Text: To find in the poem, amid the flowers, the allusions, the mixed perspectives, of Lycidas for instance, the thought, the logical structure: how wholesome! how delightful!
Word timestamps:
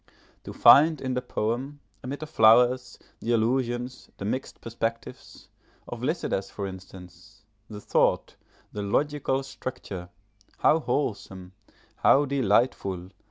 To 0.45 0.51
find 0.51 0.99
in 0.99 1.13
the 1.13 1.21
poem, 1.21 1.79
amid 2.03 2.21
the 2.21 2.25
flowers, 2.25 2.97
the 3.19 3.33
allusions, 3.33 4.09
the 4.17 4.25
mixed 4.25 4.59
perspectives, 4.59 5.47
of 5.87 6.01
Lycidas 6.01 6.49
for 6.49 6.65
instance, 6.65 7.43
the 7.69 7.79
thought, 7.81 8.35
the 8.73 8.81
logical 8.81 9.43
structure: 9.43 10.09
how 10.57 10.79
wholesome! 10.79 11.53
how 11.97 12.25
delightful! 12.25 13.09